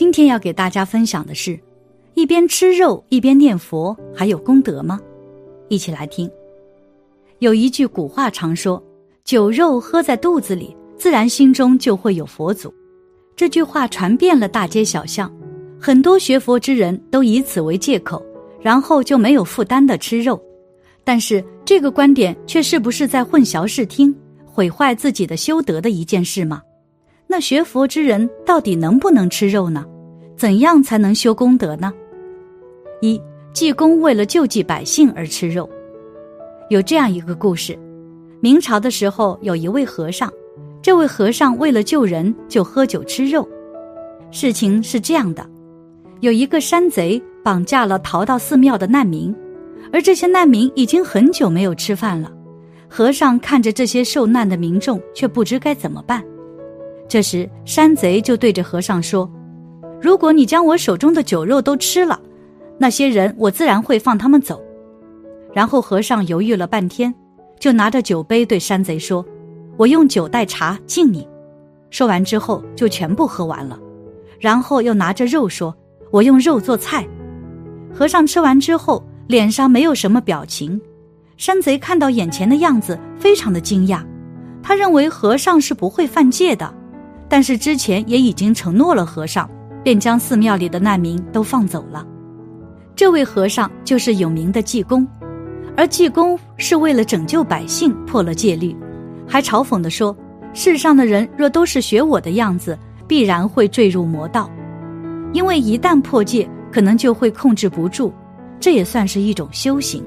[0.00, 1.60] 今天要给大家分享的是，
[2.14, 4.98] 一边吃肉一边念佛，还有功德吗？
[5.68, 6.26] 一起来听。
[7.40, 8.82] 有一句古话常说
[9.24, 12.72] ：“酒肉喝在肚子里，自然心中就会有佛祖。”
[13.36, 15.30] 这句话传遍了大街小巷，
[15.78, 18.24] 很多学佛之人都以此为借口，
[18.58, 20.42] 然后就没有负担的吃肉。
[21.04, 26.62] 但是这个观点却是不是在混淆视听，毁坏自己的修德的一件事吗？
[27.26, 29.86] 那学佛之人到底能不能吃肉呢？
[30.40, 31.92] 怎样才能修功德呢？
[33.02, 33.20] 一
[33.52, 35.68] 济公为了救济百姓而吃肉。
[36.70, 37.78] 有这样一个故事：
[38.40, 40.32] 明朝的时候，有一位和尚，
[40.80, 43.46] 这位和尚为了救人，就喝酒吃肉。
[44.30, 45.46] 事情是这样的：
[46.20, 49.36] 有一个山贼绑架了逃到寺庙的难民，
[49.92, 52.32] 而这些难民已经很久没有吃饭了。
[52.88, 56.24] 和尚看着这些受难的民众，却不知该怎么办。
[57.06, 59.30] 这时，山贼就对着和尚说
[60.00, 62.20] ：“如果你将我手中的酒肉都吃了，
[62.78, 64.60] 那些人我自然会放他们走。”
[65.52, 67.12] 然后和尚犹豫了半天，
[67.58, 69.24] 就拿着酒杯对山贼说
[69.76, 71.28] ：“我用酒代茶敬你。”
[71.90, 73.78] 说完之后就全部喝完了，
[74.38, 75.74] 然后又拿着肉说
[76.12, 77.06] ：“我用肉做菜。”
[77.92, 80.80] 和尚吃完之后脸上没有什么表情，
[81.36, 84.02] 山贼看到眼前的样子非常的惊讶，
[84.62, 86.72] 他认为和尚是不会犯戒的，
[87.28, 89.50] 但是之前也已经承诺了和尚，
[89.82, 92.06] 便将寺庙里的难民都放走了。
[92.94, 95.06] 这位和尚就是有名的济公。
[95.76, 98.76] 而济公是为了拯救百姓破了戒律，
[99.26, 100.14] 还嘲讽地说
[100.52, 104.50] ：“世上的人若都是学我的样子，必然会坠入魔道，
[105.32, 108.12] 因为一旦破戒，可能就会控制不住。
[108.58, 110.04] 这也算是一种修行。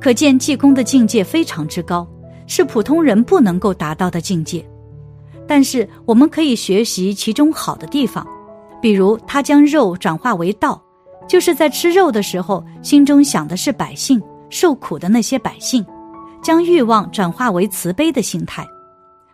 [0.00, 2.06] 可见济公的境界非常之高，
[2.46, 4.64] 是普通人不能够达到的境界。
[5.46, 8.24] 但是我们可以学习其中好的地方，
[8.84, 10.78] 比如他将肉转化为道，
[11.26, 15.82] 就是在吃肉的时候，心中想的是百姓。”受苦的那些百姓，
[16.42, 18.62] 将欲望转化为慈悲的心态，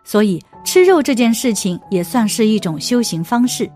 [0.05, 3.69] 所以吃肉这件事情也算是一种修行方式。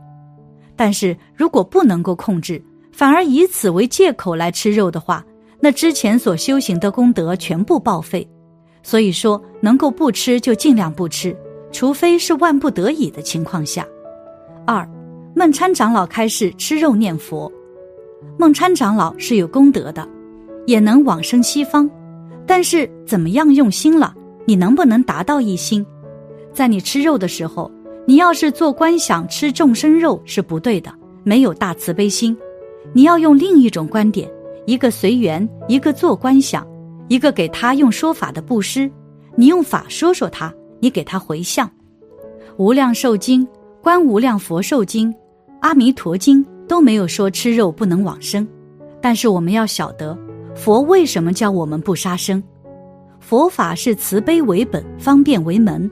[0.78, 2.64] 但是如果不能够控制，
[2.94, 5.22] 反而以此为借口来吃肉的话，
[5.60, 8.26] 那之前所修行的功德全部报废。
[8.82, 11.36] 所以说，能够不吃就尽量不吃，
[11.70, 13.86] 除非是万不得已的情况下。
[14.66, 14.90] 二，
[15.38, 17.52] 孟参长老开示吃肉念佛，
[18.40, 20.08] 孟参长老是有功德的。
[20.66, 21.88] 也能往生西方，
[22.48, 24.16] 但是怎么样用心了？
[24.46, 25.86] 你能不能达到一心？
[26.54, 27.70] 在你吃肉的时候，
[28.08, 30.92] 你要是做观想吃众生肉是不对的，
[31.24, 32.36] 没有大慈悲心。
[32.94, 34.28] 你要用另一种观点，
[34.66, 36.66] 一个随缘，一个做观想，
[37.10, 38.90] 一个给他用说法的布施。
[39.36, 41.70] 你用法说说他，你给他回向。
[42.58, 43.48] 无量寿经、
[43.84, 45.14] 观无量佛寿经、
[45.66, 48.48] 阿弥陀经都没有说吃肉不能往生，
[49.02, 50.16] 但是我们要晓得。
[50.56, 52.42] 佛为什么教我们不杀生？
[53.20, 55.90] 佛法是慈悲为本，方便为门。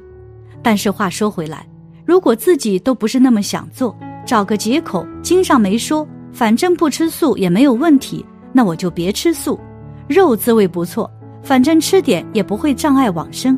[0.62, 1.68] 但是话说回来，
[2.06, 3.98] 如果自己都不是那么想做，
[4.28, 9.60] 找个借口，经上没说，反正不吃素也没有问题，那我就别吃素。
[10.08, 11.10] 肉滋味不错，
[11.42, 13.58] 反正吃点也不会障碍往生。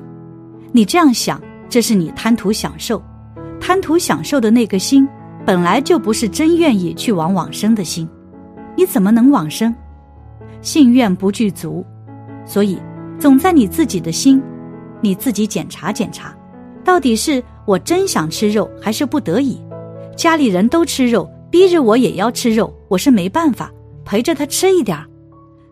[0.72, 3.04] 你这样想，这是你贪图享受，
[3.60, 5.06] 贪图享受的那个心，
[5.46, 8.10] 本来就不是真愿意去往往生的心，
[8.76, 9.74] 你怎么能往生？
[10.62, 11.86] 信愿不具足，
[12.46, 12.80] 所以
[13.20, 14.42] 总在你自己的心，
[15.02, 16.36] 你自己检查检查，
[16.84, 19.62] 到底是我真想吃肉，还是不得已？
[20.18, 23.72] 家里人都吃肉，逼着我也要吃肉，我是没办法
[24.04, 25.06] 陪着他吃一点儿。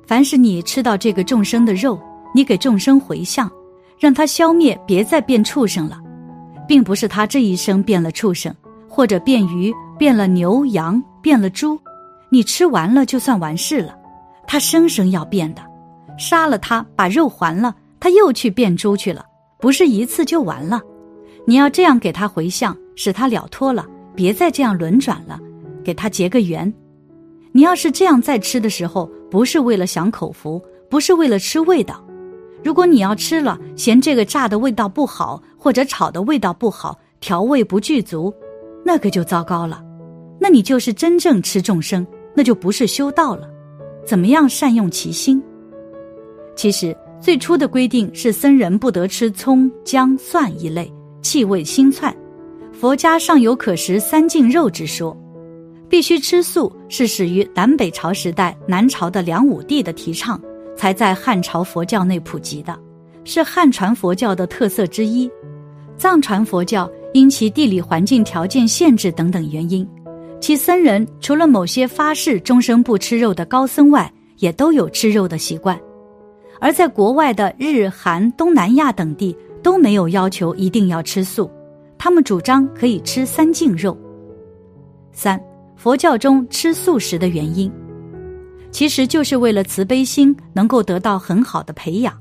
[0.05, 1.99] 凡是你吃到这个众生的肉，
[2.35, 3.51] 你给众生回向，
[3.97, 5.99] 让他消灭，别再变畜生了，
[6.67, 8.53] 并不是他这一生变了畜生，
[8.95, 11.79] 或者变鱼，变了牛羊，变了猪，
[12.29, 13.97] 你吃完了就算完事了。
[14.45, 15.63] 他生生要变的，
[16.19, 19.25] 杀了他，把肉还了，他又去变猪去了，
[19.59, 20.79] 不是一次就完了。
[21.47, 23.83] 你要这样给他回向，使他了脱了，
[24.13, 25.39] 别再这样轮转了，
[25.83, 26.71] 给他结个缘。
[27.51, 31.99] 你要是这样再吃的时候，不是为了享口福，不是为了吃味道。
[32.63, 38.31] 如果你要吃了，嫌这个炸的味道不好，或者炒的味道不好，调味不具足，
[38.83, 39.83] 那个就糟糕了。
[40.39, 43.49] 那你就是真正吃众生，那就不是修道了。
[44.05, 45.41] 怎么样善用其心？
[46.55, 50.91] 其实最初的规定是僧人不得吃葱、姜、蒜一类
[51.21, 52.13] 气味腥窜。
[52.73, 55.17] 佛家尚有可食三净肉之说，
[55.87, 60.41] 必须吃素是始于南北朝时代南朝的梁武帝的提倡，
[60.75, 62.77] 才在汉朝佛教内普及的，
[63.23, 65.31] 是汉传佛教的特色之一。
[65.95, 69.87] 藏传佛教因其地理环境条件限制等等原因。
[70.41, 75.79] 其僧人除了某些发誓终生不吃肉的高僧外，也都有吃肉的习惯。
[76.59, 81.49] 而在国外的日韩东南亚等地都没有要求一定要吃素，
[81.97, 83.97] 他们主张可以吃三净肉。
[85.11, 85.39] 三，
[85.75, 87.71] 佛教中吃素食的原因，
[88.71, 92.13] 其实就是为了慈悲心能够得到很好的培养。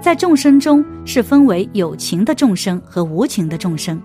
[0.00, 4.00] 在众生中是分为有情的众生和无情的众生，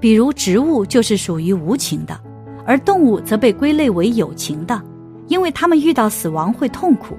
[0.00, 2.18] 比如植物就是属于无情的，
[2.64, 4.80] 而动物则被归类为有情的，
[5.28, 7.16] 因为它们遇到死亡会痛苦。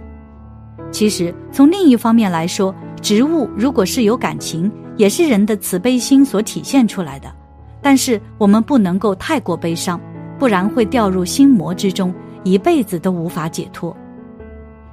[0.92, 7.34] 其实从另一方面来说，植物如果是有感情，也是人的慈悲心所体现出来的。
[7.82, 10.00] 但是我们不能够太过悲伤，
[10.40, 12.14] 不然会掉入心魔之中，
[12.44, 13.96] 一辈子都无法解脱。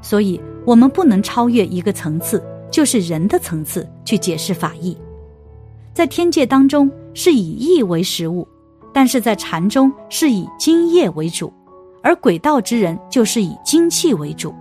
[0.00, 2.42] 所以，我们不能超越一个层次。
[2.70, 4.98] 就是人的层次去解释法义，
[5.92, 8.46] 在天界当中是以意为食物，
[8.92, 11.52] 但是在禅中是以精液为主，
[12.02, 14.54] 而鬼道之人就是以精气为主。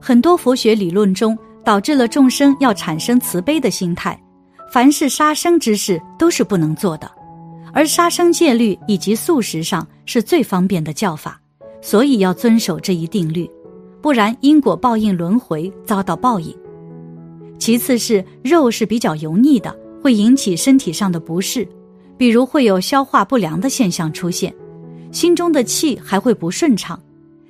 [0.00, 4.18] 很多佛学理论中导致了众生要产生慈悲的心态，
[4.72, 7.10] 凡是杀生之事都是不能做的，
[7.72, 11.40] 而杀生戒律以及素食上是最方便的教法，
[11.82, 13.50] 所以要遵守这一定律，
[14.00, 16.56] 不然因果报应轮回遭到报应。
[17.58, 19.76] 其次是肉是比较油腻的，
[20.06, 21.66] 会引起身体上的不适，
[22.16, 24.54] 比如会有消化不良的现象出现，
[25.10, 26.96] 心中的气还会不顺畅，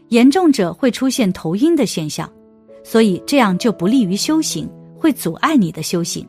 [0.09, 2.27] 严重者会出现头晕的现象，
[2.83, 4.67] 所以这样就不利于修行，
[4.97, 6.27] 会阻碍你的修行。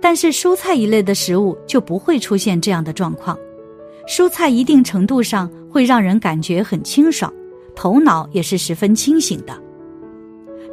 [0.00, 3.38] 但是蔬菜一类的食物就不会出现这样的状况，
[4.08, 7.32] 蔬菜一定程度上会让人感觉很清爽，
[7.76, 9.56] 头脑也是十分清醒的。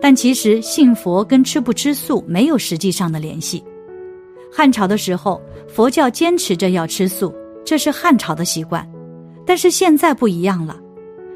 [0.01, 3.63] 但其实信佛跟吃不吃素没有实际上的联系。
[4.55, 7.33] 汉朝的时候，佛教坚持着要吃素，
[7.65, 8.87] 这是汉朝的习惯。
[9.45, 10.79] 但是现在不一样了。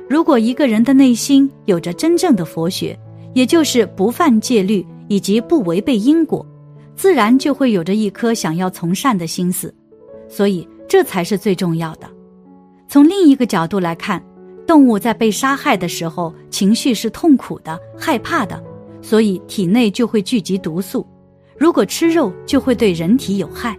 [0.08, 2.98] 如果一个人的内心有着真正的佛学，
[3.34, 6.46] 也就是不犯戒律以及不违背因果，
[6.96, 9.74] 自然就会有着一颗想要从善的心思。
[10.30, 12.08] 所以这才是最重要的。
[12.88, 14.24] 从另一个角度来看。
[14.68, 18.62] 动物在被杀害的时候，情绪是痛苦的、害怕的，
[19.02, 21.08] 所以体内就会聚集毒素。
[21.58, 23.76] 如果吃肉，就会对人体有害。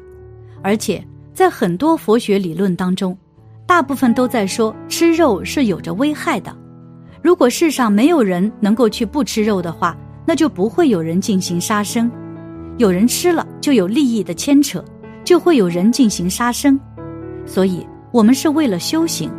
[0.63, 1.03] 而且
[1.33, 3.17] 在很多佛学理论当中，
[3.67, 6.55] 大部分都在说吃肉是有着危害的。
[7.23, 9.97] 如果世上没有人能够去不吃肉的话，
[10.27, 12.11] 那就不会有人进行杀生。
[12.77, 14.85] 有人吃了，就有利益的牵扯，
[15.25, 16.79] 就会有人进行杀生。
[17.47, 19.31] 所以，我们是为了修行。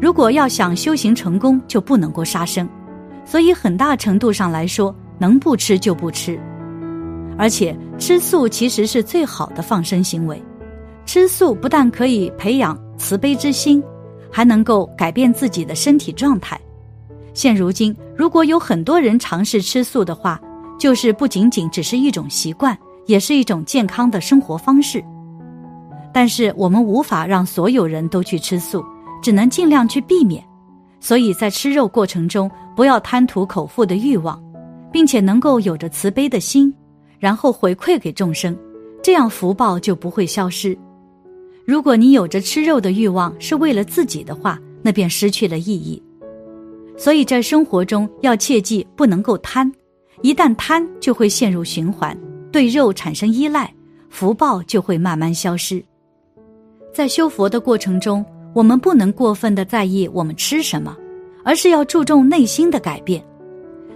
[0.00, 2.68] 如果要想修行成功，就不能够杀生，
[3.24, 6.40] 所以很大程度上来说，能不吃就不吃。
[7.40, 10.40] 而且吃素其实是最好的放生行为。
[11.06, 13.82] 吃素不但可以培养慈悲之心，
[14.30, 16.60] 还能够改变自己的身体状态。
[17.32, 20.38] 现如今，如果有很多人尝试吃素的话，
[20.78, 22.76] 就是不仅仅只是一种习惯，
[23.06, 25.02] 也是一种健康的生活方式。
[26.12, 28.84] 但是我们无法让所有人都去吃素。
[29.22, 30.42] 只能尽量去避免，
[30.98, 34.42] 所以在吃肉过程中不要贪图口腹的欲望，
[34.90, 36.72] 并且能够有着慈悲的心，
[37.20, 38.58] 然后回馈给众生，
[39.00, 40.76] 这样福报就不会消失。
[41.64, 46.02] 如果你有着吃肉的欲望是为了自己的话，那便失去了意义。
[46.96, 49.70] 所以在生活中要切记不能够贪，
[50.22, 52.18] 一旦贪就会陷入循环，
[52.50, 53.72] 对肉产生依赖，
[54.08, 55.80] 福报就会慢慢消失。
[56.92, 58.24] 在修佛的过程中。
[58.52, 60.96] 我们不能过分的在意我们吃什么，
[61.44, 63.24] 而是要注重内心的改变。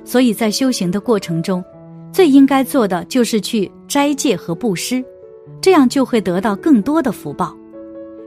[0.05, 1.61] 所以在修行的过程中，
[2.15, 5.05] 最应该做的就是去斋戒和布施，
[5.61, 7.53] 这样就会得到更多的福报。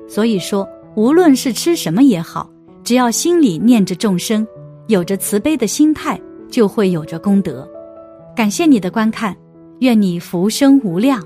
[0.10, 0.68] 所以说，
[0.98, 2.50] 无论是吃什么也好，
[2.84, 4.46] 只要心里念着众生，
[4.88, 7.66] 有着慈悲的心态，就会有着功德。
[8.36, 9.34] 感谢你的观看，
[9.80, 11.26] 愿你福生无量。